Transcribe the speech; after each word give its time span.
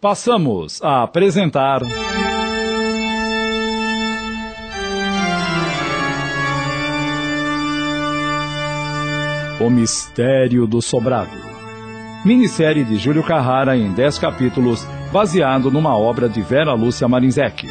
Passamos 0.00 0.82
a 0.82 1.02
apresentar. 1.02 1.82
O 9.60 9.68
Mistério 9.68 10.66
do 10.66 10.80
Sobrado. 10.80 11.28
Minissérie 12.24 12.82
de 12.82 12.96
Júlio 12.96 13.22
Carrara 13.22 13.76
em 13.76 13.92
10 13.92 14.18
capítulos, 14.18 14.86
baseado 15.12 15.70
numa 15.70 15.94
obra 15.94 16.30
de 16.30 16.40
Vera 16.40 16.72
Lúcia 16.72 17.06
Marinzec. 17.06 17.66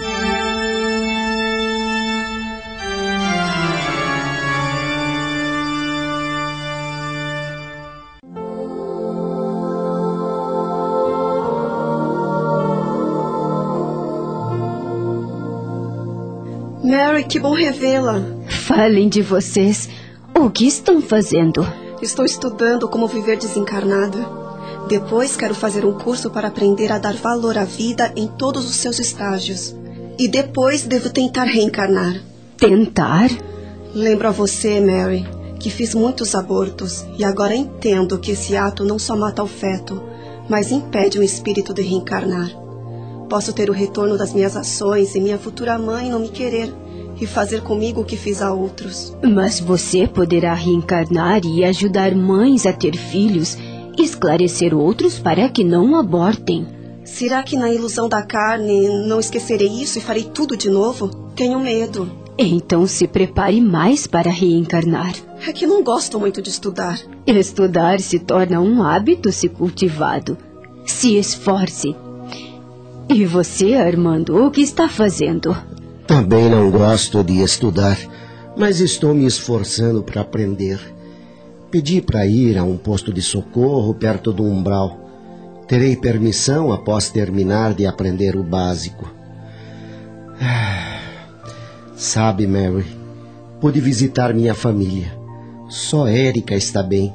Mary, 16.83 17.25
que 17.25 17.39
bom 17.39 17.53
revê-la. 17.53 18.23
Falem 18.47 19.09
de 19.09 19.21
vocês. 19.21 19.89
O 20.33 20.49
que 20.49 20.65
estão 20.65 21.01
fazendo? 21.01 21.61
Estou 22.01 22.23
estudando 22.23 22.87
como 22.87 23.05
viver 23.05 23.37
desencarnada. 23.37 24.25
Depois 24.87 25.35
quero 25.35 25.53
fazer 25.53 25.85
um 25.85 25.91
curso 25.91 26.29
para 26.29 26.47
aprender 26.47 26.89
a 26.91 26.97
dar 26.97 27.15
valor 27.15 27.57
à 27.57 27.65
vida 27.65 28.13
em 28.15 28.27
todos 28.27 28.65
os 28.65 28.77
seus 28.77 28.97
estágios. 28.97 29.75
E 30.17 30.27
depois 30.27 30.83
devo 30.83 31.09
tentar 31.09 31.45
reencarnar. 31.45 32.21
Tentar? 32.57 33.29
Lembro 33.93 34.29
a 34.29 34.31
você, 34.31 34.79
Mary, 34.79 35.27
que 35.59 35.69
fiz 35.69 35.93
muitos 35.93 36.33
abortos 36.33 37.05
e 37.17 37.25
agora 37.25 37.55
entendo 37.55 38.19
que 38.19 38.31
esse 38.31 38.55
ato 38.55 38.85
não 38.85 38.97
só 38.97 39.17
mata 39.17 39.43
o 39.43 39.47
feto, 39.47 40.01
mas 40.47 40.71
impede 40.71 41.19
o 41.19 41.23
espírito 41.23 41.73
de 41.73 41.81
reencarnar. 41.81 42.58
Posso 43.29 43.53
ter 43.53 43.69
o 43.69 43.73
retorno 43.73 44.17
das 44.17 44.33
minhas 44.33 44.57
ações 44.57 45.13
e 45.13 45.21
minha 45.21 45.37
futura 45.37 45.77
mãe 45.77 46.09
não 46.09 46.19
me 46.19 46.29
querer 46.29 46.73
e 47.21 47.27
fazer 47.27 47.61
comigo 47.61 48.01
o 48.01 48.05
que 48.05 48.17
fiz 48.17 48.41
a 48.41 48.51
outros. 48.51 49.15
Mas 49.21 49.59
você 49.59 50.07
poderá 50.07 50.53
reencarnar 50.55 51.41
e 51.45 51.63
ajudar 51.63 52.15
mães 52.15 52.65
a 52.65 52.73
ter 52.73 52.97
filhos, 52.97 53.55
esclarecer 53.97 54.75
outros 54.75 55.19
para 55.19 55.47
que 55.47 55.63
não 55.63 55.99
abortem. 55.99 56.65
Será 57.05 57.43
que 57.43 57.55
na 57.55 57.71
ilusão 57.71 58.09
da 58.09 58.23
carne 58.23 59.07
não 59.07 59.19
esquecerei 59.19 59.67
isso 59.67 59.99
e 59.99 60.01
farei 60.01 60.23
tudo 60.23 60.57
de 60.57 60.69
novo? 60.69 61.09
Tenho 61.35 61.59
medo. 61.59 62.09
Então 62.37 62.87
se 62.87 63.07
prepare 63.07 63.59
mais 63.61 64.07
para 64.07 64.31
reencarnar. 64.31 65.13
É 65.45 65.51
que 65.51 65.67
não 65.67 65.83
gosto 65.83 66.19
muito 66.19 66.41
de 66.41 66.49
estudar. 66.49 66.99
Estudar 67.27 67.99
se 67.99 68.17
torna 68.17 68.59
um 68.61 68.81
hábito 68.81 69.31
se 69.31 69.49
cultivado. 69.49 70.37
Se 70.85 71.17
esforce. 71.17 71.95
E 73.11 73.25
você, 73.25 73.73
Armando, 73.73 74.45
o 74.45 74.51
que 74.51 74.61
está 74.61 74.87
fazendo? 74.87 75.57
Também 76.05 76.47
não 76.47 76.69
gosto 76.69 77.23
de 77.23 77.41
estudar, 77.41 77.97
mas 78.55 78.79
estou 78.79 79.15
me 79.15 79.25
esforçando 79.25 80.03
para 80.03 80.21
aprender. 80.21 80.79
Pedi 81.71 82.01
para 82.01 82.27
ir 82.27 82.55
a 82.55 82.63
um 82.63 82.77
posto 82.77 83.11
de 83.11 83.19
socorro 83.19 83.95
perto 83.95 84.31
do 84.31 84.43
umbral. 84.43 85.09
Terei 85.67 85.95
permissão 85.95 86.71
após 86.71 87.09
terminar 87.09 87.73
de 87.73 87.87
aprender 87.87 88.35
o 88.35 88.43
básico. 88.43 89.11
Ah, 90.39 90.99
sabe, 91.95 92.45
Mary, 92.45 92.85
pude 93.59 93.81
visitar 93.81 94.35
minha 94.35 94.53
família. 94.53 95.17
Só 95.67 96.07
Érica 96.07 96.53
está 96.53 96.83
bem. 96.83 97.11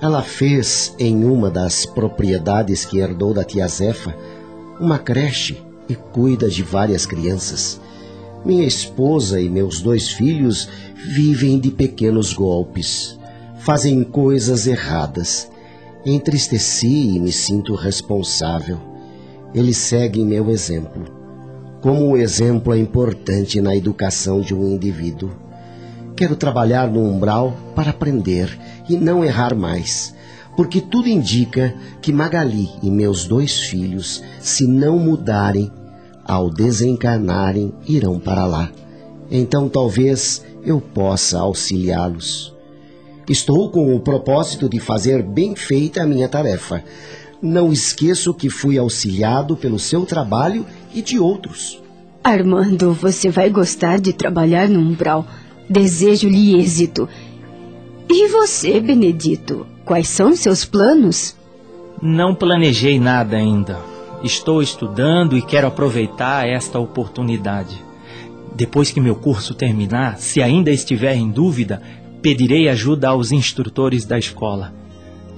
Ela 0.00 0.22
fez 0.22 0.94
em 1.00 1.24
uma 1.24 1.50
das 1.50 1.84
propriedades 1.84 2.84
que 2.84 2.98
herdou 3.00 3.34
da 3.34 3.42
tia 3.42 3.66
Zefa 3.66 4.14
uma 4.78 4.98
creche 4.98 5.62
e 5.88 5.94
cuida 5.94 6.48
de 6.48 6.62
várias 6.62 7.06
crianças. 7.06 7.80
Minha 8.44 8.66
esposa 8.66 9.40
e 9.40 9.48
meus 9.48 9.80
dois 9.80 10.10
filhos 10.10 10.68
vivem 10.94 11.58
de 11.58 11.70
pequenos 11.70 12.32
golpes, 12.32 13.18
fazem 13.58 14.02
coisas 14.04 14.66
erradas. 14.66 15.50
Entristeci 16.04 17.16
e 17.16 17.18
me 17.18 17.32
sinto 17.32 17.74
responsável. 17.74 18.78
Eles 19.52 19.76
seguem 19.76 20.24
meu 20.24 20.50
exemplo. 20.50 21.04
Como 21.80 22.10
o 22.10 22.16
exemplo 22.16 22.72
é 22.72 22.78
importante 22.78 23.60
na 23.60 23.74
educação 23.74 24.40
de 24.40 24.54
um 24.54 24.68
indivíduo. 24.68 25.30
Quero 26.14 26.36
trabalhar 26.36 26.88
no 26.90 27.00
umbral 27.00 27.56
para 27.74 27.90
aprender 27.90 28.56
e 28.88 28.96
não 28.96 29.24
errar 29.24 29.54
mais 29.54 30.15
porque 30.56 30.80
tudo 30.80 31.08
indica 31.08 31.74
que 32.00 32.12
Magali 32.12 32.68
e 32.82 32.90
meus 32.90 33.26
dois 33.26 33.60
filhos, 33.60 34.22
se 34.40 34.66
não 34.66 34.98
mudarem, 34.98 35.70
ao 36.24 36.50
desencarnarem, 36.50 37.72
irão 37.86 38.18
para 38.18 38.46
lá. 38.46 38.70
Então 39.30 39.68
talvez 39.68 40.44
eu 40.64 40.80
possa 40.80 41.38
auxiliá-los. 41.38 42.54
Estou 43.28 43.70
com 43.70 43.94
o 43.94 44.00
propósito 44.00 44.68
de 44.68 44.80
fazer 44.80 45.22
bem 45.22 45.54
feita 45.54 46.02
a 46.02 46.06
minha 46.06 46.28
tarefa. 46.28 46.82
Não 47.42 47.72
esqueço 47.72 48.32
que 48.32 48.48
fui 48.48 48.78
auxiliado 48.78 49.56
pelo 49.56 49.78
seu 49.78 50.06
trabalho 50.06 50.64
e 50.94 51.02
de 51.02 51.18
outros. 51.18 51.82
Armando, 52.24 52.92
você 52.92 53.28
vai 53.28 53.50
gostar 53.50 54.00
de 54.00 54.12
trabalhar 54.12 54.68
no 54.68 54.80
umbral. 54.80 55.26
Desejo-lhe 55.68 56.58
êxito. 56.58 57.08
E 58.08 58.28
você, 58.28 58.80
Benedito? 58.80 59.66
Quais 59.84 60.08
são 60.08 60.34
seus 60.36 60.64
planos? 60.64 61.36
Não 62.00 62.34
planejei 62.34 63.00
nada 63.00 63.36
ainda. 63.36 63.80
Estou 64.22 64.62
estudando 64.62 65.36
e 65.36 65.42
quero 65.42 65.66
aproveitar 65.66 66.46
esta 66.46 66.78
oportunidade. 66.78 67.84
Depois 68.54 68.90
que 68.92 69.00
meu 69.00 69.16
curso 69.16 69.54
terminar, 69.54 70.18
se 70.18 70.40
ainda 70.40 70.70
estiver 70.70 71.14
em 71.14 71.28
dúvida, 71.28 71.82
pedirei 72.22 72.68
ajuda 72.68 73.08
aos 73.08 73.32
instrutores 73.32 74.04
da 74.04 74.18
escola. 74.18 74.72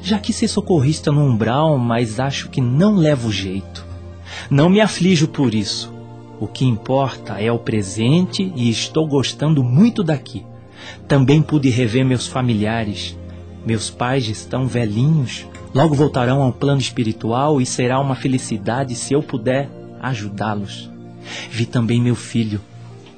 Já 0.02 0.18
que 0.18 0.32
ser 0.32 0.48
socorrista 0.48 1.10
no 1.10 1.22
umbral, 1.22 1.78
mas 1.78 2.20
acho 2.20 2.50
que 2.50 2.60
não 2.60 2.96
levo 2.96 3.32
jeito. 3.32 3.84
Não 4.50 4.68
me 4.68 4.80
aflijo 4.80 5.26
por 5.26 5.54
isso. 5.54 5.92
O 6.38 6.46
que 6.46 6.64
importa 6.64 7.40
é 7.40 7.50
o 7.50 7.58
presente 7.58 8.52
e 8.54 8.70
estou 8.70 9.06
gostando 9.08 9.64
muito 9.64 10.04
daqui. 10.04 10.44
Também 11.06 11.42
pude 11.42 11.70
rever 11.70 12.04
meus 12.04 12.26
familiares, 12.26 13.16
meus 13.64 13.90
pais 13.90 14.28
estão 14.28 14.66
velhinhos, 14.66 15.46
logo 15.74 15.94
voltarão 15.94 16.42
ao 16.42 16.52
plano 16.52 16.80
espiritual 16.80 17.60
e 17.60 17.66
será 17.66 18.00
uma 18.00 18.14
felicidade 18.14 18.94
se 18.94 19.14
eu 19.14 19.22
puder 19.22 19.68
ajudá-los. 20.00 20.90
Vi 21.50 21.66
também 21.66 22.00
meu 22.00 22.14
filho. 22.14 22.60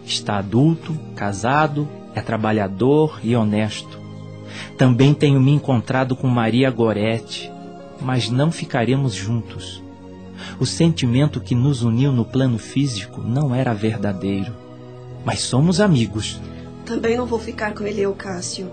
Está 0.04 0.38
adulto, 0.38 0.98
casado, 1.14 1.88
é 2.14 2.20
trabalhador 2.20 3.20
e 3.22 3.36
honesto. 3.36 4.00
Também 4.76 5.14
tenho 5.14 5.40
me 5.40 5.52
encontrado 5.52 6.16
com 6.16 6.26
Maria 6.26 6.70
Gorete, 6.70 7.50
mas 8.00 8.28
não 8.30 8.50
ficaremos 8.50 9.14
juntos. 9.14 9.82
O 10.58 10.66
sentimento 10.66 11.40
que 11.40 11.54
nos 11.54 11.82
uniu 11.82 12.12
no 12.12 12.24
plano 12.24 12.58
físico 12.58 13.20
não 13.20 13.54
era 13.54 13.74
verdadeiro. 13.74 14.52
Mas 15.24 15.40
somos 15.40 15.80
amigos. 15.80 16.40
Também 16.90 17.16
não 17.16 17.24
vou 17.24 17.38
ficar 17.38 17.72
com 17.72 17.86
ele, 17.86 18.04
Cássio 18.14 18.68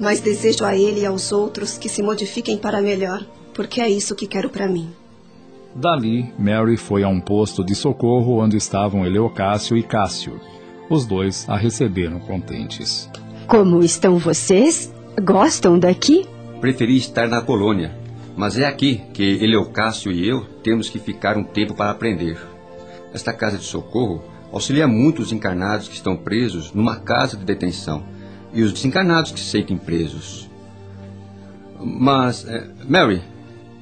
mas 0.00 0.20
desejo 0.20 0.64
a 0.64 0.76
ele 0.76 1.00
e 1.00 1.06
aos 1.06 1.32
outros 1.32 1.76
que 1.76 1.88
se 1.88 2.02
modifiquem 2.02 2.56
para 2.56 2.80
melhor, 2.80 3.24
porque 3.52 3.80
é 3.80 3.88
isso 3.88 4.14
que 4.14 4.26
quero 4.26 4.48
para 4.48 4.68
mim. 4.68 4.90
Dali, 5.74 6.32
Mary 6.38 6.76
foi 6.76 7.02
a 7.02 7.08
um 7.08 7.20
posto 7.20 7.64
de 7.64 7.74
socorro 7.74 8.42
onde 8.42 8.56
estavam 8.56 9.04
Eleocácio 9.04 9.76
e 9.76 9.82
Cássio. 9.82 10.40
Os 10.88 11.04
dois 11.04 11.48
a 11.48 11.56
receberam 11.56 12.18
contentes. 12.20 13.10
Como 13.46 13.82
estão 13.82 14.18
vocês? 14.18 14.92
Gostam 15.22 15.78
daqui? 15.78 16.24
Preferi 16.60 16.96
estar 16.96 17.28
na 17.28 17.40
colônia, 17.40 17.92
mas 18.36 18.56
é 18.56 18.66
aqui 18.66 19.02
que 19.12 19.22
Eleocácio 19.42 20.12
e 20.12 20.26
eu 20.28 20.44
temos 20.62 20.88
que 20.88 20.98
ficar 20.98 21.36
um 21.36 21.44
tempo 21.44 21.74
para 21.74 21.90
aprender. 21.90 22.38
Esta 23.12 23.32
casa 23.32 23.58
de 23.58 23.64
socorro 23.64 24.22
auxilia 24.52 24.86
muitos 24.88 25.32
encarnados 25.32 25.88
que 25.88 25.94
estão 25.94 26.16
presos 26.16 26.72
numa 26.72 26.96
casa 26.96 27.36
de 27.36 27.44
detenção 27.44 28.04
e 28.52 28.62
os 28.62 28.72
desencarnados 28.72 29.32
que 29.32 29.40
se 29.40 29.46
sentem 29.46 29.76
presos. 29.76 30.48
Mas, 31.80 32.46
é, 32.46 32.66
Mary, 32.88 33.22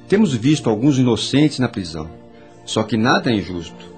temos 0.07 0.33
visto 0.33 0.69
alguns 0.69 0.97
inocentes 0.97 1.59
na 1.59 1.67
prisão. 1.67 2.09
Só 2.65 2.83
que 2.83 2.97
nada 2.97 3.31
é 3.31 3.35
injusto. 3.35 3.95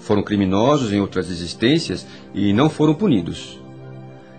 Foram 0.00 0.22
criminosos 0.22 0.92
em 0.92 1.00
outras 1.00 1.30
existências 1.30 2.06
e 2.34 2.52
não 2.52 2.70
foram 2.70 2.94
punidos. 2.94 3.60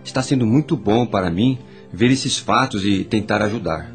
Está 0.04 0.22
sendo 0.22 0.46
muito 0.46 0.78
bom 0.78 1.06
para 1.06 1.30
mim 1.30 1.58
ver 1.92 2.12
esses 2.12 2.38
fatos 2.38 2.86
e 2.86 3.04
tentar 3.04 3.42
ajudar. 3.42 3.92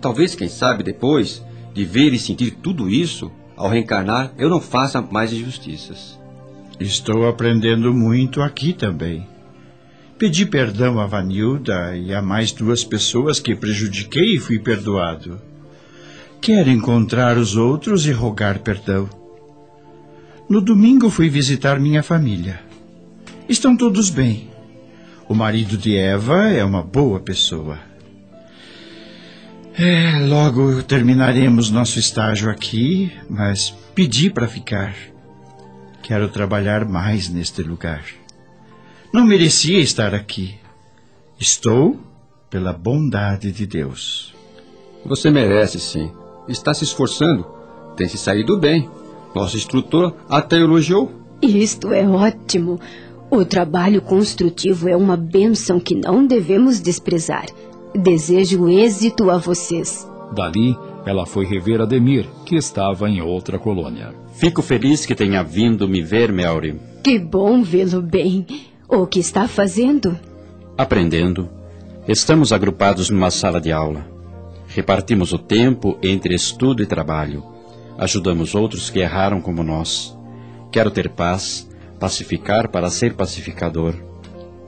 Talvez, 0.00 0.34
quem 0.34 0.48
sabe, 0.48 0.82
depois 0.82 1.42
de 1.72 1.84
ver 1.84 2.12
e 2.12 2.18
sentir 2.18 2.52
tudo 2.52 2.88
isso, 2.88 3.30
ao 3.56 3.68
reencarnar, 3.68 4.32
eu 4.38 4.48
não 4.48 4.60
faça 4.60 5.00
mais 5.02 5.32
injustiças. 5.32 6.19
Estou 6.80 7.28
aprendendo 7.28 7.92
muito 7.92 8.40
aqui 8.40 8.72
também. 8.72 9.28
Pedi 10.18 10.46
perdão 10.46 10.98
a 10.98 11.06
Vanilda 11.06 11.94
e 11.94 12.14
a 12.14 12.22
mais 12.22 12.52
duas 12.52 12.82
pessoas 12.82 13.38
que 13.38 13.54
prejudiquei 13.54 14.36
e 14.36 14.38
fui 14.38 14.58
perdoado. 14.58 15.38
Quero 16.40 16.70
encontrar 16.70 17.36
os 17.36 17.54
outros 17.54 18.06
e 18.06 18.12
rogar 18.12 18.60
perdão. 18.60 19.10
No 20.48 20.62
domingo 20.62 21.10
fui 21.10 21.28
visitar 21.28 21.78
minha 21.78 22.02
família. 22.02 22.60
Estão 23.46 23.76
todos 23.76 24.08
bem. 24.08 24.48
O 25.28 25.34
marido 25.34 25.76
de 25.76 25.94
Eva 25.94 26.48
é 26.48 26.64
uma 26.64 26.82
boa 26.82 27.20
pessoa. 27.20 27.78
É, 29.78 30.18
logo 30.26 30.82
terminaremos 30.82 31.70
nosso 31.70 31.98
estágio 31.98 32.50
aqui, 32.50 33.12
mas 33.28 33.68
pedi 33.94 34.30
para 34.30 34.48
ficar. 34.48 34.94
Quero 36.10 36.28
trabalhar 36.28 36.84
mais 36.86 37.28
neste 37.28 37.62
lugar. 37.62 38.04
Não 39.14 39.24
merecia 39.24 39.78
estar 39.78 40.12
aqui. 40.12 40.56
Estou 41.38 42.00
pela 42.50 42.72
bondade 42.72 43.52
de 43.52 43.64
Deus. 43.64 44.34
Você 45.06 45.30
merece, 45.30 45.78
sim. 45.78 46.10
Está 46.48 46.74
se 46.74 46.82
esforçando. 46.82 47.46
Tem 47.96 48.08
se 48.08 48.18
saído 48.18 48.58
bem. 48.58 48.90
Nosso 49.36 49.56
instrutor 49.56 50.16
até 50.28 50.56
elogiou. 50.56 51.12
Isto 51.40 51.92
é 51.92 52.04
ótimo. 52.04 52.80
O 53.30 53.44
trabalho 53.44 54.02
construtivo 54.02 54.88
é 54.88 54.96
uma 54.96 55.16
bênção 55.16 55.78
que 55.78 55.94
não 55.94 56.26
devemos 56.26 56.80
desprezar. 56.80 57.46
Desejo 57.94 58.68
êxito 58.68 59.30
a 59.30 59.38
vocês. 59.38 60.10
Dali, 60.34 60.76
ela 61.06 61.24
foi 61.24 61.46
rever 61.46 61.80
Ademir, 61.80 62.26
que 62.44 62.56
estava 62.56 63.08
em 63.08 63.22
outra 63.22 63.60
colônia. 63.60 64.12
Fico 64.40 64.62
feliz 64.62 65.04
que 65.04 65.14
tenha 65.14 65.42
vindo 65.42 65.86
me 65.86 66.00
ver, 66.00 66.32
Melry. 66.32 66.80
Que 67.04 67.18
bom 67.18 67.62
vê-lo 67.62 68.00
bem. 68.00 68.46
O 68.88 69.06
que 69.06 69.20
está 69.20 69.46
fazendo? 69.46 70.18
Aprendendo. 70.78 71.50
Estamos 72.08 72.50
agrupados 72.50 73.10
numa 73.10 73.30
sala 73.30 73.60
de 73.60 73.70
aula. 73.70 74.02
Repartimos 74.66 75.34
o 75.34 75.38
tempo 75.38 75.98
entre 76.02 76.34
estudo 76.34 76.82
e 76.82 76.86
trabalho. 76.86 77.44
Ajudamos 77.98 78.54
outros 78.54 78.88
que 78.88 79.00
erraram 79.00 79.42
como 79.42 79.62
nós. 79.62 80.16
Quero 80.72 80.90
ter 80.90 81.10
paz, 81.10 81.68
pacificar 81.98 82.68
para 82.68 82.88
ser 82.88 83.12
pacificador. 83.12 83.94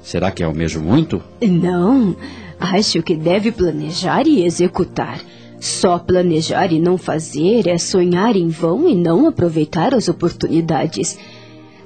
Será 0.03 0.31
que 0.31 0.45
almejo 0.45 0.83
muito? 0.83 1.23
Não. 1.41 2.15
Acho 2.61 3.03
que 3.03 3.17
deve 3.17 3.51
planejar 3.51 4.27
e 4.27 4.45
executar. 4.45 5.19
Só 5.63 5.97
planejar 5.97 6.73
e 6.73 6.81
não 6.81 6.99
fazer 6.99 7.69
é 7.69 7.79
sonhar 7.79 8.35
em 8.35 8.49
vão 8.49 8.89
e 8.89 8.97
não 8.97 9.29
aproveitar 9.29 9.95
as 9.95 10.09
oportunidades. 10.09 11.17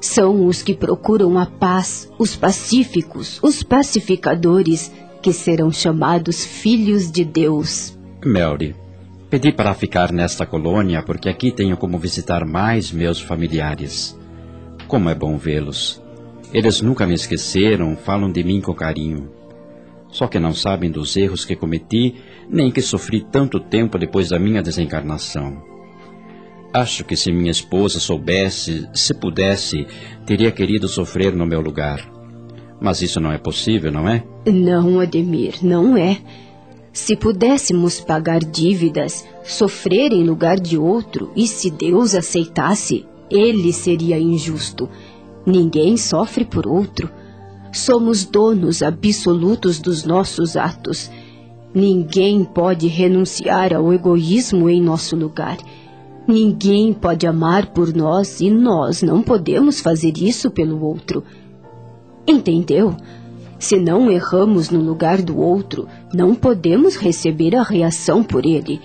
São 0.01 0.47
os 0.47 0.63
que 0.63 0.75
procuram 0.75 1.39
a 1.39 1.45
paz, 1.45 2.11
os 2.19 2.35
pacíficos, 2.35 3.39
os 3.43 3.63
pacificadores, 3.63 4.91
que 5.21 5.31
serão 5.31 5.71
chamados 5.71 6.43
filhos 6.43 7.13
de 7.13 7.23
Deus. 7.23 7.95
Melry, 8.25 8.75
pedi 9.29 9.53
para 9.53 9.75
ficar 9.75 10.11
nesta 10.11 10.47
colônia 10.47 11.03
porque 11.03 11.29
aqui 11.29 11.53
tenho 11.53 11.77
como 11.77 11.99
visitar 11.99 12.47
mais 12.47 12.91
meus 12.91 13.21
familiares. 13.21 14.19
Como 14.89 15.11
é 15.11 15.15
bom 15.15 15.37
vê-los. 15.37 16.03
Eles 16.51 16.81
nunca 16.81 17.07
me 17.07 17.13
esqueceram, 17.13 17.95
falam 17.95 18.33
de 18.33 18.43
mim 18.43 18.63
com 18.63 18.73
carinho 18.73 19.37
só 20.17 20.27
que 20.27 20.41
não 20.41 20.55
sabem 20.55 20.91
dos 20.91 21.15
erros 21.15 21.45
que 21.45 21.55
cometi, 21.55 22.15
nem 22.49 22.71
que 22.71 22.81
sofri 22.81 23.21
tanto 23.21 23.61
tempo 23.61 23.99
depois 23.99 24.31
da 24.31 24.39
minha 24.39 24.63
desencarnação. 24.63 25.63
Acho 26.73 27.05
que 27.05 27.15
se 27.15 27.31
minha 27.31 27.51
esposa 27.51 28.01
soubesse, 28.01 28.89
se 28.95 29.13
pudesse, 29.13 29.87
teria 30.25 30.51
querido 30.51 30.89
sofrer 30.89 31.37
no 31.37 31.45
meu 31.45 31.61
lugar. 31.61 32.11
Mas 32.81 33.03
isso 33.03 33.21
não 33.21 33.31
é 33.31 33.37
possível, 33.37 33.93
não 33.93 34.09
é? 34.09 34.25
Não, 34.47 35.01
Ademir, 35.01 35.57
não 35.63 35.99
é. 35.99 36.19
Se 36.95 37.15
pudéssemos 37.15 38.01
pagar 38.01 38.41
dívidas, 38.41 39.23
sofrer 39.45 40.15
em 40.15 40.25
lugar 40.25 40.59
de 40.59 40.79
outro, 40.79 41.31
e 41.37 41.47
se 41.47 41.71
Deus 41.71 42.15
aceitasse, 42.15 43.05
ele 43.31 43.71
seria 43.71 44.19
injusto. 44.19 44.89
Ninguém 45.45 45.99
sofre 45.99 46.47
por 46.47 46.67
outro. 46.67 47.11
Somos 47.73 48.25
donos 48.25 48.83
absolutos 48.83 49.79
dos 49.79 50.05
nossos 50.05 50.57
atos. 50.57 51.11
Ninguém 51.75 52.45
pode 52.45 52.87
renunciar 52.87 53.75
ao 53.75 53.93
egoísmo 53.93 54.71
em 54.71 54.81
nosso 54.81 55.15
lugar. 55.15 55.59
Ninguém 56.27 56.93
pode 56.93 57.27
amar 57.27 57.67
por 57.67 57.95
nós 57.95 58.41
e 58.41 58.51
nós 58.51 59.03
não 59.03 59.23
podemos 59.23 59.81
fazer 59.81 60.17
isso 60.19 60.51
pelo 60.51 60.83
outro. 60.83 61.23
Entendeu? 62.27 62.97
Se 63.59 63.79
não 63.79 64.11
erramos 64.11 64.71
no 64.71 64.81
lugar 64.81 65.23
do 65.23 65.39
outro, 65.39 65.87
não 66.13 66.35
podemos 66.35 66.97
receber 66.97 67.55
a 67.55 67.63
reação 67.63 68.23
por 68.23 68.45
ele. 68.45 68.81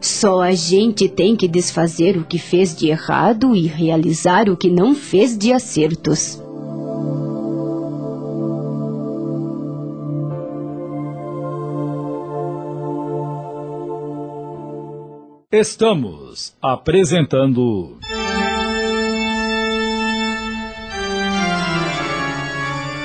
Só 0.00 0.40
a 0.40 0.52
gente 0.52 1.08
tem 1.08 1.34
que 1.34 1.48
desfazer 1.48 2.16
o 2.16 2.24
que 2.24 2.38
fez 2.38 2.76
de 2.76 2.88
errado 2.88 3.56
e 3.56 3.66
realizar 3.66 4.48
o 4.48 4.56
que 4.56 4.70
não 4.70 4.94
fez 4.94 5.36
de 5.36 5.52
acertos. 5.52 6.40
Estamos 15.52 16.56
apresentando. 16.60 18.00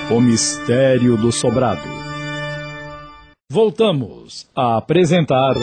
O 0.09 0.19
Mistério 0.19 1.17
do 1.17 1.31
Sobrado. 1.31 1.87
Voltamos 3.47 4.49
a 4.55 4.77
apresentar. 4.77 5.53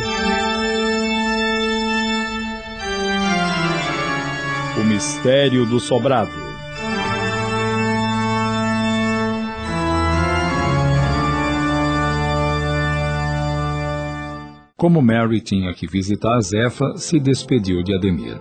O 4.81 4.85
Mistério 4.85 5.67
do 5.67 5.81
Sobrado. 5.81 6.48
Como 14.79 15.03
Mary 15.03 15.41
tinha 15.41 15.75
que 15.75 15.89
visitar 15.89 16.41
Zefa, 16.41 16.97
se 16.97 17.19
despediu 17.19 17.83
de 17.83 17.93
Ademir. 17.97 18.41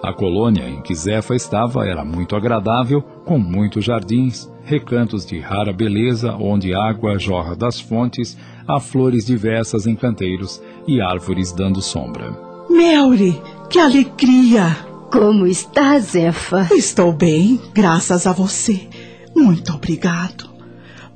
A 0.00 0.12
colônia 0.12 0.68
em 0.68 0.80
que 0.80 0.94
Zefa 0.94 1.34
estava 1.34 1.84
era 1.84 2.04
muito 2.04 2.36
agradável, 2.36 3.02
com 3.02 3.40
muitos 3.40 3.84
jardins, 3.84 4.48
recantos 4.62 5.26
de 5.26 5.40
rara 5.40 5.72
beleza, 5.72 6.36
onde 6.36 6.72
água 6.72 7.18
jorra 7.18 7.56
das 7.56 7.80
fontes, 7.80 8.38
há 8.68 8.78
flores 8.78 9.26
diversas 9.26 9.84
em 9.84 9.96
canteiros 9.96 10.62
e 10.86 11.00
árvores 11.00 11.50
dando 11.50 11.82
sombra. 11.82 12.30
Mary, 12.70 13.42
que 13.68 13.80
alegria! 13.80 14.76
Como 15.10 15.44
está, 15.44 15.98
Zefa? 15.98 16.68
Estou 16.70 17.12
bem, 17.12 17.60
graças 17.74 18.28
a 18.28 18.32
você. 18.32 18.88
Muito 19.34 19.72
obrigado. 19.72 20.48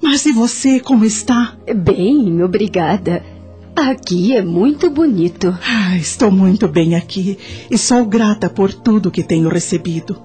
Mas 0.02 0.26
e 0.26 0.32
você, 0.32 0.80
como 0.80 1.04
está? 1.04 1.56
Bem, 1.76 2.42
obrigada. 2.42 3.37
Aqui 3.80 4.34
é 4.34 4.42
muito 4.42 4.90
bonito. 4.90 5.56
Ah, 5.64 5.96
estou 5.96 6.32
muito 6.32 6.66
bem 6.66 6.96
aqui 6.96 7.38
e 7.70 7.78
sou 7.78 8.04
grata 8.04 8.50
por 8.50 8.74
tudo 8.74 9.08
que 9.08 9.22
tenho 9.22 9.48
recebido. 9.48 10.20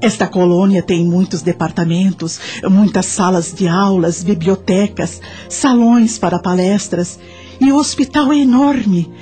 Esta 0.00 0.26
colônia 0.26 0.82
tem 0.82 1.04
muitos 1.04 1.42
departamentos, 1.42 2.40
muitas 2.62 3.04
salas 3.04 3.52
de 3.52 3.68
aulas, 3.68 4.24
bibliotecas, 4.24 5.20
salões 5.50 6.18
para 6.18 6.38
palestras 6.38 7.20
e 7.60 7.70
o 7.70 7.76
hospital 7.76 8.32
é 8.32 8.38
enorme. 8.38 9.12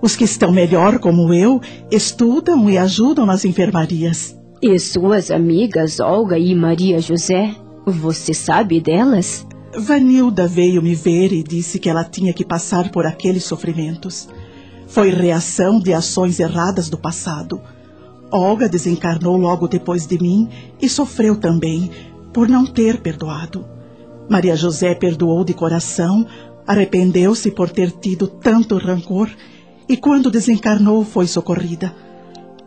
Os 0.00 0.14
que 0.14 0.22
estão 0.22 0.52
melhor, 0.52 1.00
como 1.00 1.34
eu, 1.34 1.60
estudam 1.90 2.70
e 2.70 2.78
ajudam 2.78 3.26
nas 3.26 3.44
enfermarias. 3.44 4.38
E 4.62 4.78
suas 4.78 5.32
amigas 5.32 5.98
Olga 5.98 6.38
e 6.38 6.54
Maria 6.54 7.00
José? 7.00 7.56
Você 7.84 8.32
sabe 8.32 8.80
delas? 8.80 9.44
Vanilda 9.74 10.46
veio 10.46 10.82
me 10.82 10.94
ver 10.94 11.32
e 11.32 11.42
disse 11.42 11.78
que 11.78 11.88
ela 11.88 12.04
tinha 12.04 12.32
que 12.34 12.44
passar 12.44 12.90
por 12.90 13.06
aqueles 13.06 13.44
sofrimentos. 13.44 14.28
Foi 14.86 15.08
reação 15.08 15.80
de 15.80 15.94
ações 15.94 16.38
erradas 16.38 16.90
do 16.90 16.98
passado. 16.98 17.58
Olga 18.30 18.68
desencarnou 18.68 19.36
logo 19.36 19.66
depois 19.66 20.06
de 20.06 20.20
mim 20.20 20.48
e 20.80 20.88
sofreu 20.88 21.36
também 21.36 21.90
por 22.34 22.48
não 22.48 22.66
ter 22.66 23.00
perdoado. 23.00 23.64
Maria 24.28 24.56
José 24.56 24.94
perdoou 24.94 25.42
de 25.42 25.54
coração, 25.54 26.26
arrependeu-se 26.66 27.50
por 27.50 27.70
ter 27.70 27.90
tido 27.92 28.28
tanto 28.28 28.76
rancor 28.76 29.30
e 29.88 29.96
quando 29.96 30.30
desencarnou 30.30 31.02
foi 31.02 31.26
socorrida. 31.26 31.94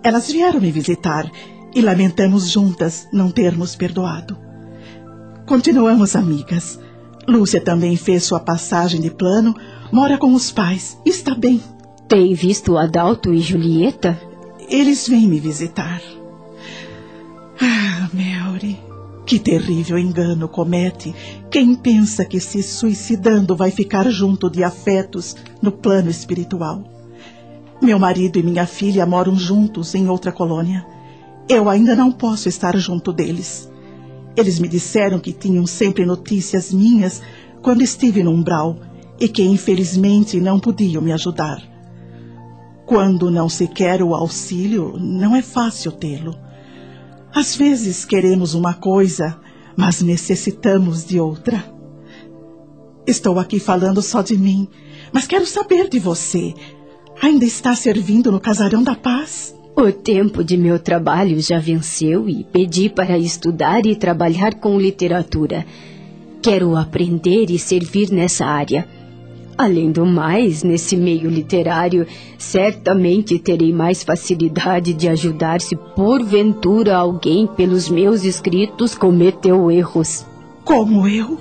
Elas 0.01 0.31
vieram 0.31 0.59
me 0.59 0.71
visitar 0.71 1.31
e 1.73 1.81
lamentamos 1.81 2.49
juntas 2.49 3.07
não 3.13 3.29
termos 3.29 3.75
perdoado. 3.75 4.37
Continuamos 5.45 6.15
amigas. 6.15 6.79
Lúcia 7.27 7.59
também 7.59 7.95
fez 7.95 8.23
sua 8.23 8.39
passagem 8.39 9.01
de 9.01 9.09
plano, 9.09 9.55
mora 9.91 10.17
com 10.17 10.33
os 10.33 10.51
pais, 10.51 10.99
está 11.05 11.33
bem. 11.33 11.61
Tem 12.07 12.33
visto 12.33 12.77
Adalto 12.77 13.33
e 13.33 13.39
Julieta? 13.39 14.19
Eles 14.69 15.07
vêm 15.07 15.27
me 15.27 15.39
visitar. 15.39 16.01
Ah, 17.59 18.09
Mary, 18.13 18.79
que 19.25 19.39
terrível 19.39 19.97
engano 19.97 20.47
comete 20.47 21.15
quem 21.49 21.73
pensa 21.73 22.23
que 22.25 22.39
se 22.39 22.61
suicidando 22.61 23.55
vai 23.55 23.71
ficar 23.71 24.09
junto 24.09 24.49
de 24.49 24.63
afetos 24.63 25.35
no 25.61 25.71
plano 25.71 26.09
espiritual. 26.09 26.83
Meu 27.81 27.97
marido 27.97 28.37
e 28.37 28.43
minha 28.43 28.67
filha 28.67 29.05
moram 29.05 29.35
juntos 29.35 29.95
em 29.95 30.07
outra 30.07 30.31
colônia. 30.31 30.85
Eu 31.49 31.69
ainda 31.69 31.95
não 31.95 32.11
posso 32.11 32.47
estar 32.49 32.77
junto 32.77 33.11
deles. 33.11 33.69
Eles 34.37 34.59
me 34.59 34.67
disseram 34.67 35.19
que 35.19 35.31
tinham 35.31 35.65
sempre 35.65 36.05
notícias 36.05 36.73
minhas 36.73 37.21
quando 37.61 37.81
estive 37.81 38.21
no 38.23 38.31
umbral 38.31 38.79
e 39.19 39.27
que 39.27 39.43
infelizmente 39.43 40.39
não 40.39 40.59
podiam 40.59 41.01
me 41.01 41.11
ajudar. 41.11 41.61
Quando 42.85 43.31
não 43.31 43.49
se 43.49 43.67
quer 43.67 44.03
o 44.03 44.13
auxílio, 44.13 44.95
não 44.99 45.35
é 45.35 45.41
fácil 45.41 45.91
tê-lo. 45.91 46.37
Às 47.33 47.55
vezes 47.55 48.05
queremos 48.05 48.53
uma 48.53 48.73
coisa, 48.73 49.39
mas 49.75 50.01
necessitamos 50.01 51.03
de 51.05 51.19
outra. 51.19 51.63
Estou 53.07 53.39
aqui 53.39 53.59
falando 53.59 54.01
só 54.01 54.21
de 54.21 54.37
mim, 54.37 54.67
mas 55.11 55.27
quero 55.27 55.45
saber 55.45 55.89
de 55.89 55.99
você. 55.99 56.53
Ainda 57.21 57.45
está 57.45 57.75
servindo 57.75 58.31
no 58.31 58.39
Casarão 58.39 58.83
da 58.83 58.95
Paz? 58.95 59.54
O 59.77 59.91
tempo 59.91 60.41
de 60.41 60.55
meu 60.55 60.79
trabalho 60.79 61.37
já 61.41 61.59
venceu 61.59 62.29
e 62.29 62.45
pedi 62.45 62.89
para 62.89 63.17
estudar 63.17 63.85
e 63.85 63.93
trabalhar 63.93 64.55
com 64.55 64.79
literatura. 64.79 65.65
Quero 66.41 66.77
aprender 66.77 67.49
e 67.49 67.59
servir 67.59 68.09
nessa 68.09 68.45
área. 68.45 68.87
Além 69.57 69.91
do 69.91 70.05
mais, 70.05 70.63
nesse 70.63 70.95
meio 70.95 71.29
literário, 71.29 72.07
certamente 72.37 73.37
terei 73.37 73.73
mais 73.73 74.01
facilidade 74.01 74.93
de 74.93 75.09
ajudar 75.09 75.59
se 75.59 75.75
porventura 75.75 76.95
alguém 76.95 77.45
pelos 77.45 77.89
meus 77.89 78.23
escritos 78.23 78.95
cometeu 78.95 79.69
erros. 79.69 80.25
Como 80.63 81.05
eu? 81.05 81.37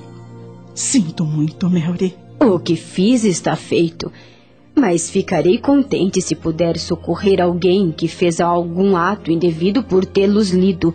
Sinto 0.74 1.24
muito, 1.24 1.70
Mary. 1.70 2.16
O 2.40 2.58
que 2.58 2.74
fiz 2.74 3.22
está 3.22 3.54
feito. 3.54 4.10
Mas 4.74 5.08
ficarei 5.08 5.58
contente 5.58 6.20
se 6.20 6.34
puder 6.34 6.76
socorrer 6.78 7.40
alguém 7.40 7.92
que 7.92 8.08
fez 8.08 8.40
algum 8.40 8.96
ato 8.96 9.30
indevido 9.30 9.82
por 9.84 10.04
tê-los 10.04 10.50
lido. 10.50 10.92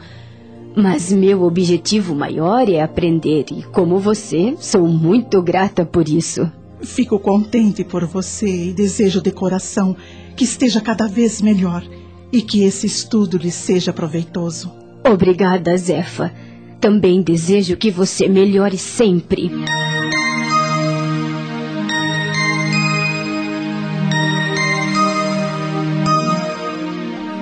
Mas 0.76 1.12
meu 1.12 1.44
objetivo 1.44 2.14
maior 2.14 2.70
é 2.70 2.82
aprender, 2.82 3.46
e 3.52 3.64
como 3.64 3.98
você, 3.98 4.56
sou 4.60 4.88
muito 4.88 5.42
grata 5.42 5.86
por 5.86 6.10
isso. 6.10 6.52
Fico 6.82 7.20
contente 7.20 7.84
por 7.84 8.06
você 8.06 8.70
e 8.70 8.74
desejo 8.74 9.22
de 9.22 9.32
coração 9.32 9.96
que 10.36 10.44
esteja 10.44 10.80
cada 10.80 11.08
vez 11.08 11.42
melhor 11.42 11.84
e 12.32 12.42
que 12.42 12.64
esse 12.64 12.88
estudo 12.88 13.38
lhe 13.38 13.52
seja 13.52 13.92
proveitoso. 13.92 14.72
Obrigada, 15.04 15.76
Zefa. 15.76 16.32
Também 16.80 17.22
desejo 17.22 17.76
que 17.76 17.92
você 17.92 18.28
melhore 18.28 18.78
sempre. 18.78 19.52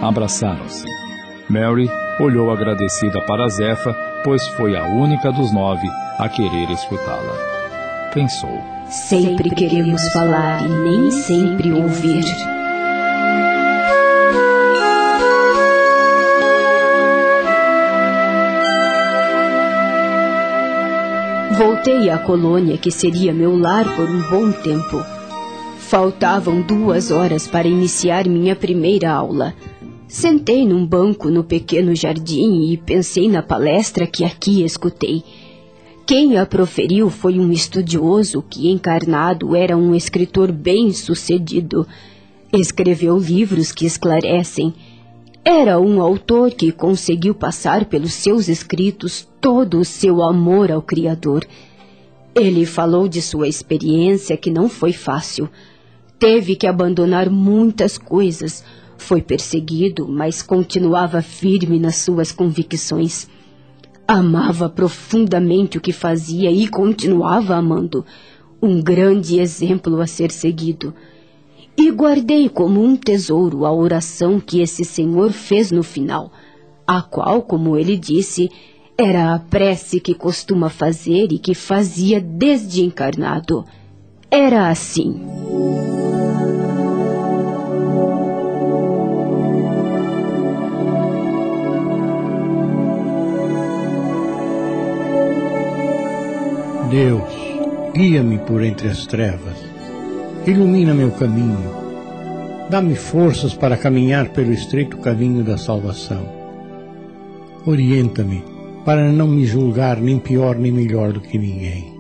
Abraçaram-se. 0.02 0.86
Mary 1.50 1.90
olhou 2.20 2.52
agradecida 2.52 3.20
para 3.26 3.48
Zefa, 3.48 3.96
pois 4.24 4.46
foi 4.50 4.76
a 4.76 4.86
única 4.86 5.32
dos 5.32 5.52
nove 5.52 5.88
a 6.20 6.30
querer 6.30 6.70
escutá-la. 6.70 8.12
Pensou. 8.14 8.62
Sempre 8.90 9.50
queremos 9.50 10.02
falar 10.14 10.64
e 10.64 10.70
nem 10.70 11.12
sempre 11.12 11.72
ouvir. 11.72 12.24
Voltei 21.58 22.10
à 22.10 22.20
colônia 22.20 22.78
que 22.78 22.92
seria 22.92 23.34
meu 23.34 23.58
lar 23.58 23.84
por 23.96 24.08
um 24.08 24.22
bom 24.30 24.52
tempo. 24.52 25.04
Faltavam 25.80 26.62
duas 26.62 27.12
horas 27.12 27.48
para 27.48 27.68
iniciar 27.68 28.28
minha 28.28 28.56
primeira 28.56 29.12
aula. 29.12 29.56
Sentei 30.08 30.66
num 30.66 30.86
banco 30.86 31.30
no 31.30 31.44
pequeno 31.44 31.94
jardim 31.94 32.72
e 32.72 32.78
pensei 32.78 33.28
na 33.28 33.44
palestra 33.44 34.08
que 34.08 34.24
aqui 34.24 34.64
escutei. 34.64 35.22
Quem 36.06 36.38
a 36.38 36.46
proferiu 36.46 37.10
foi 37.10 37.38
um 37.38 37.52
estudioso 37.52 38.42
que, 38.42 38.72
encarnado, 38.72 39.54
era 39.54 39.76
um 39.76 39.94
escritor 39.94 40.50
bem-sucedido. 40.54 41.86
Escreveu 42.54 43.18
livros 43.18 43.74
que 43.74 43.86
esclarecem. 43.86 44.74
Era 45.44 45.78
um 45.78 46.02
autor 46.02 46.52
que 46.52 46.72
conseguiu 46.72 47.36
passar 47.36 47.84
pelos 47.84 48.14
seus 48.14 48.48
escritos 48.48 49.28
todo 49.42 49.78
o 49.80 49.86
seu 49.86 50.24
amor 50.24 50.72
ao 50.72 50.82
Criador. 50.82 51.46
Ele 52.34 52.66
falou 52.66 53.10
de 53.10 53.22
sua 53.22 53.50
experiência 53.50 54.38
que 54.38 54.50
não 54.50 54.70
foi 54.70 54.94
fácil. 54.94 55.50
Teve 56.18 56.56
que 56.56 56.66
abandonar 56.66 57.30
muitas 57.30 57.98
coisas. 57.98 58.64
Foi 58.98 59.22
perseguido, 59.22 60.08
mas 60.08 60.42
continuava 60.42 61.22
firme 61.22 61.80
nas 61.80 61.98
suas 61.98 62.32
convicções. 62.32 63.28
Amava 64.08 64.70
profundamente 64.70 65.78
o 65.78 65.82
que 65.82 65.94
fazia 65.94 66.52
e 66.52 66.68
continuava 66.68 67.56
amando. 67.56 68.06
Um 68.62 68.82
grande 68.82 69.40
exemplo 69.40 70.02
a 70.02 70.08
ser 70.08 70.32
seguido. 70.32 70.94
E 71.78 71.92
guardei 71.92 72.50
como 72.50 72.84
um 72.84 72.96
tesouro 72.96 73.66
a 73.66 73.72
oração 73.72 74.40
que 74.40 74.62
esse 74.62 74.84
senhor 74.84 75.32
fez 75.32 75.72
no 75.72 75.84
final, 75.84 76.32
a 76.88 77.04
qual, 77.04 77.44
como 77.44 77.78
ele 77.78 77.96
disse, 77.96 78.50
era 78.98 79.36
a 79.36 79.38
prece 79.38 80.00
que 80.00 80.16
costuma 80.16 80.72
fazer 80.72 81.32
e 81.32 81.38
que 81.38 81.54
fazia 81.54 82.20
desde 82.20 82.84
encarnado. 82.84 83.64
Era 84.32 84.70
assim. 84.70 85.22
Deus, 96.90 97.34
guia-me 97.94 98.38
por 98.40 98.64
entre 98.64 98.88
as 98.88 99.06
trevas, 99.06 99.58
ilumina 100.46 100.94
meu 100.94 101.12
caminho, 101.12 101.70
dá-me 102.70 102.96
forças 102.96 103.54
para 103.54 103.76
caminhar 103.76 104.30
pelo 104.30 104.54
estreito 104.54 104.98
caminho 104.98 105.44
da 105.44 105.58
salvação. 105.58 106.26
Orienta-me 107.66 108.42
para 108.86 109.12
não 109.12 109.28
me 109.28 109.46
julgar 109.46 109.98
nem 109.98 110.18
pior 110.18 110.56
nem 110.56 110.72
melhor 110.72 111.12
do 111.12 111.20
que 111.20 111.38
ninguém. 111.38 111.94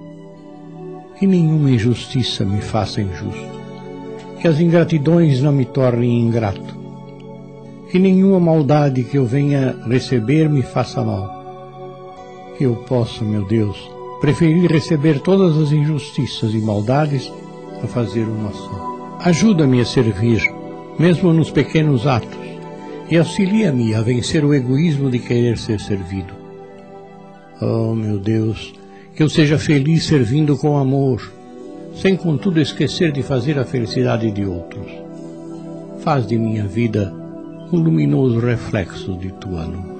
Que 1.19 1.27
nenhuma 1.27 1.69
injustiça 1.69 2.45
me 2.45 2.61
faça 2.61 3.01
injusto, 3.01 3.59
que 4.39 4.47
as 4.47 4.61
ingratidões 4.61 5.41
não 5.41 5.51
me 5.51 5.65
tornem 5.65 6.21
ingrato, 6.21 6.77
que 7.91 7.99
nenhuma 7.99 8.39
maldade 8.39 9.03
que 9.03 9.17
eu 9.17 9.25
venha 9.25 9.75
receber 9.85 10.47
me 10.49 10.61
faça 10.61 11.03
mal. 11.03 11.35
Que 12.57 12.63
eu 12.63 12.75
possa, 12.87 13.25
meu 13.25 13.45
Deus, 13.45 13.96
Preferi 14.19 14.65
receber 14.67 15.19
todas 15.19 15.57
as 15.57 15.71
injustiças 15.71 16.53
e 16.53 16.57
maldades 16.57 17.31
a 17.83 17.87
fazer 17.87 18.23
uma 18.23 18.51
só. 18.51 19.17
Ajuda-me 19.19 19.79
a 19.79 19.85
servir, 19.85 20.41
mesmo 20.97 21.31
nos 21.31 21.51
pequenos 21.51 22.07
atos, 22.07 22.37
e 23.09 23.17
auxilia-me 23.17 23.93
a 23.93 24.01
vencer 24.01 24.43
o 24.43 24.53
egoísmo 24.53 25.09
de 25.09 25.19
querer 25.19 25.57
ser 25.57 25.79
servido. 25.79 26.33
Oh, 27.61 27.93
meu 27.93 28.19
Deus, 28.19 28.73
que 29.15 29.23
eu 29.23 29.29
seja 29.29 29.57
feliz 29.57 30.05
servindo 30.05 30.57
com 30.57 30.77
amor, 30.77 31.31
sem 31.95 32.15
contudo 32.15 32.59
esquecer 32.59 33.11
de 33.11 33.23
fazer 33.23 33.57
a 33.57 33.65
felicidade 33.65 34.31
de 34.31 34.45
outros. 34.45 34.91
Faz 35.99 36.25
de 36.27 36.37
minha 36.37 36.67
vida 36.67 37.13
um 37.71 37.77
luminoso 37.77 38.39
reflexo 38.39 39.17
de 39.17 39.31
tua 39.33 39.65
luz. 39.65 39.96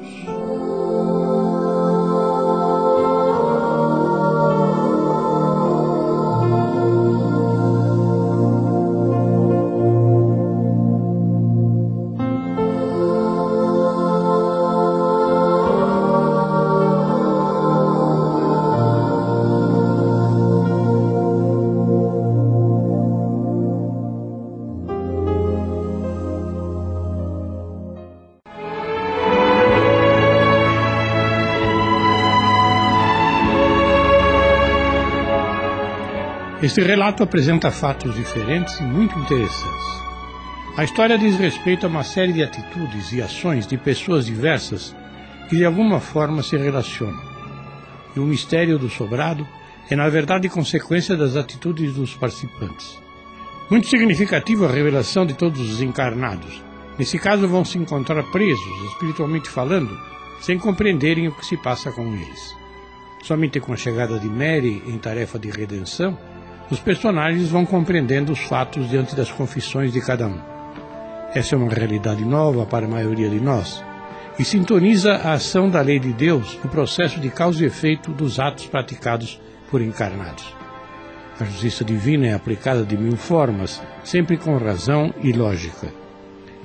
Este 36.68 36.82
relato 36.82 37.24
apresenta 37.24 37.72
fatos 37.72 38.14
diferentes 38.14 38.78
e 38.82 38.84
muito 38.84 39.18
interessantes. 39.18 40.04
A 40.76 40.84
história 40.84 41.18
diz 41.18 41.38
respeito 41.38 41.86
a 41.86 41.90
uma 41.90 42.04
série 42.04 42.34
de 42.34 42.44
atitudes 42.44 43.14
e 43.14 43.22
ações 43.22 43.66
de 43.66 43.78
pessoas 43.78 44.26
diversas 44.26 44.94
que 45.48 45.56
de 45.56 45.64
alguma 45.64 46.02
forma 46.02 46.44
se 46.44 46.58
relacionam. 46.58 47.24
E 48.14 48.20
o 48.20 48.26
mistério 48.26 48.78
do 48.78 48.90
sobrado 48.90 49.48
é, 49.90 49.96
na 49.96 50.10
verdade, 50.10 50.50
consequência 50.50 51.16
das 51.16 51.38
atitudes 51.38 51.94
dos 51.94 52.14
participantes. 52.16 53.02
Muito 53.72 53.88
significativa 53.88 54.68
a 54.68 54.72
revelação 54.72 55.26
de 55.26 55.36
todos 55.36 55.62
os 55.72 55.82
encarnados. 55.82 56.62
Nesse 57.00 57.18
caso, 57.18 57.48
vão 57.48 57.64
se 57.64 57.78
encontrar 57.78 58.22
presos, 58.24 58.92
espiritualmente 58.92 59.48
falando, 59.48 59.98
sem 60.42 60.60
compreenderem 60.60 61.30
o 61.30 61.32
que 61.32 61.46
se 61.46 61.56
passa 61.56 61.94
com 61.94 62.14
eles. 62.14 62.54
Somente 63.24 63.58
com 63.62 63.72
a 63.72 63.78
chegada 63.78 64.20
de 64.20 64.28
Mary 64.28 64.84
em 64.86 64.98
tarefa 64.98 65.40
de 65.40 65.50
redenção, 65.50 66.18
os 66.70 66.80
personagens 66.80 67.50
vão 67.50 67.66
compreendendo 67.66 68.32
os 68.32 68.40
fatos 68.40 68.90
diante 68.90 69.16
das 69.16 69.32
confissões 69.32 69.94
de 69.94 70.02
cada 70.02 70.28
um. 70.28 70.40
Essa 71.34 71.56
é 71.56 71.58
uma 71.58 71.72
realidade 71.72 72.26
nova 72.26 72.66
para 72.66 72.86
a 72.86 72.90
maioria 72.90 73.30
de 73.30 73.40
nós 73.40 73.84
e 74.40 74.46
sintoniza 74.46 75.16
a 75.16 75.34
ação 75.34 75.70
da 75.70 75.82
lei 75.82 76.00
de 76.00 76.14
Deus 76.14 76.60
no 76.64 76.70
processo 76.70 77.20
de 77.20 77.30
causa 77.30 77.64
e 77.64 77.68
efeito 77.68 78.12
dos 78.12 78.40
atos 78.40 78.66
praticados 78.68 79.42
por 79.70 79.82
encarnados. 79.82 80.56
A 81.40 81.44
justiça 81.44 81.84
divina 81.84 82.28
é 82.28 82.34
aplicada 82.34 82.84
de 82.84 82.98
mil 82.98 83.16
formas, 83.16 83.82
sempre 84.04 84.38
com 84.38 84.58
razão 84.58 85.14
e 85.22 85.32
lógica. 85.32 85.88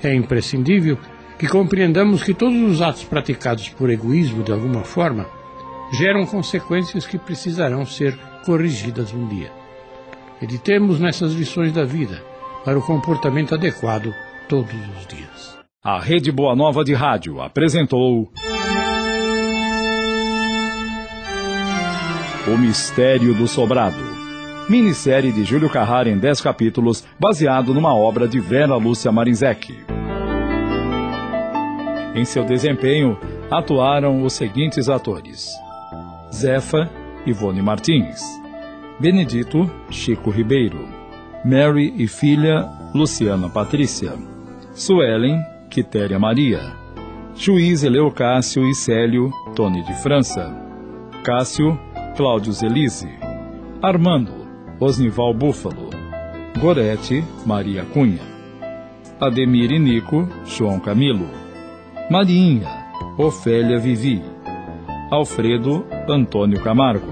É 0.02 0.14
imprescindível 0.14 0.98
que 1.38 1.46
compreendamos 1.46 2.22
que 2.22 2.34
todos 2.34 2.60
os 2.62 2.80
atos 2.80 3.04
praticados 3.04 3.68
por 3.68 3.90
egoísmo, 3.90 4.42
de 4.42 4.52
alguma 4.52 4.82
forma, 4.82 5.26
geram 5.92 6.24
consequências 6.24 7.06
que 7.06 7.18
precisarão 7.18 7.84
ser 7.84 8.16
corrigidas 8.44 9.12
um 9.12 9.26
dia. 9.28 9.61
Meditemos 10.42 10.98
nessas 10.98 11.34
lições 11.34 11.72
da 11.72 11.84
vida 11.84 12.20
para 12.64 12.76
o 12.76 12.82
comportamento 12.82 13.54
adequado 13.54 14.12
todos 14.48 14.74
os 14.74 15.06
dias. 15.06 15.56
A 15.84 16.00
Rede 16.00 16.32
Boa 16.32 16.56
Nova 16.56 16.82
de 16.82 16.92
Rádio 16.92 17.40
apresentou. 17.40 18.28
O 22.52 22.58
Mistério 22.58 23.32
do 23.36 23.46
Sobrado. 23.46 24.02
Minissérie 24.68 25.30
de 25.30 25.44
Júlio 25.44 25.70
Carrara 25.70 26.08
em 26.08 26.18
10 26.18 26.40
capítulos, 26.40 27.04
baseado 27.20 27.72
numa 27.72 27.94
obra 27.94 28.26
de 28.26 28.40
Vera 28.40 28.74
Lúcia 28.74 29.12
Marinzec. 29.12 29.72
Em 32.16 32.24
seu 32.24 32.44
desempenho, 32.44 33.16
atuaram 33.48 34.24
os 34.24 34.32
seguintes 34.32 34.88
atores: 34.88 35.52
Zefa, 36.34 36.90
Ivone 37.24 37.62
Martins, 37.62 38.41
Benedito, 39.00 39.70
Chico 39.90 40.30
Ribeiro, 40.30 40.86
Mary 41.44 41.94
e 41.96 42.06
filha, 42.06 42.68
Luciana 42.94 43.48
Patrícia, 43.48 44.12
Suelen, 44.74 45.40
Quitéria 45.68 46.18
Maria, 46.18 46.60
Juiz 47.34 47.82
Eleocácio 47.82 48.68
e 48.68 48.74
Célio, 48.74 49.30
Tony 49.54 49.82
de 49.82 49.94
França, 50.02 50.54
Cássio, 51.24 51.78
Cláudio 52.16 52.52
Zelise, 52.52 53.08
Armando, 53.82 54.32
Osnival 54.78 55.34
Búfalo, 55.34 55.90
Gorete, 56.60 57.24
Maria 57.46 57.84
Cunha, 57.84 58.22
Ademir 59.18 59.72
e 59.72 59.78
Nico, 59.78 60.28
João 60.44 60.78
Camilo, 60.78 61.28
Marinha, 62.10 62.68
Ofélia 63.18 63.78
Vivi, 63.78 64.22
Alfredo, 65.10 65.84
Antônio 66.08 66.60
Camargo, 66.60 67.11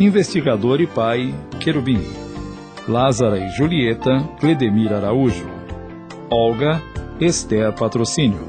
Investigador 0.00 0.80
e 0.80 0.86
Pai, 0.86 1.34
Querubim, 1.58 2.00
Lázara 2.86 3.36
e 3.36 3.48
Julieta, 3.48 4.20
Cledemir 4.38 4.92
Araújo, 4.92 5.48
Olga, 6.30 6.80
Esther 7.20 7.72
Patrocínio. 7.72 8.46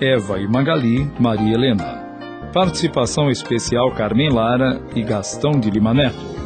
Eva 0.00 0.40
e 0.40 0.48
Magali, 0.48 1.08
Maria 1.20 1.54
Helena. 1.54 2.04
Participação 2.52 3.30
especial 3.30 3.92
Carmen 3.92 4.30
Lara 4.30 4.82
e 4.94 5.02
Gastão 5.02 5.52
de 5.52 5.70
Lima 5.70 5.94
Neto. 5.94 6.36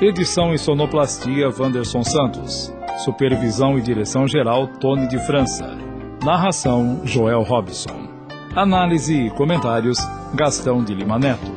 Edição 0.00 0.54
e 0.54 0.58
sonoplastia 0.58 1.50
Wanderson 1.50 2.04
Santos. 2.04 2.72
Supervisão 2.98 3.76
e 3.76 3.82
direção 3.82 4.28
geral 4.28 4.68
Tony 4.68 5.08
de 5.08 5.18
França. 5.26 5.76
Narração 6.24 7.00
Joel 7.04 7.42
Robson. 7.42 8.08
Análise 8.54 9.26
e 9.26 9.30
comentários 9.30 9.98
Gastão 10.32 10.84
de 10.84 10.94
Lima 10.94 11.18
Neto. 11.18 11.52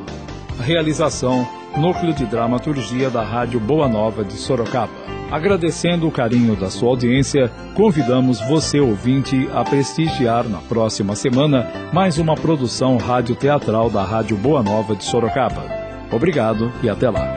Realização 0.58 1.46
Núcleo 1.76 2.14
de 2.14 2.24
Dramaturgia 2.24 3.10
da 3.10 3.22
Rádio 3.22 3.60
Boa 3.60 3.86
Nova 3.86 4.24
de 4.24 4.32
Sorocaba. 4.32 4.92
Agradecendo 5.30 6.08
o 6.08 6.10
carinho 6.10 6.56
da 6.56 6.70
sua 6.70 6.88
audiência, 6.88 7.50
convidamos 7.74 8.40
você, 8.48 8.80
ouvinte, 8.80 9.48
a 9.52 9.62
prestigiar 9.62 10.48
na 10.48 10.58
próxima 10.58 11.14
semana 11.14 11.66
mais 11.92 12.16
uma 12.16 12.34
produção 12.34 12.96
radioteatral 12.96 13.90
da 13.90 14.02
Rádio 14.02 14.36
Boa 14.36 14.62
Nova 14.62 14.96
de 14.96 15.04
Sorocaba. 15.04 15.62
Obrigado 16.10 16.72
e 16.82 16.88
até 16.88 17.10
lá. 17.10 17.35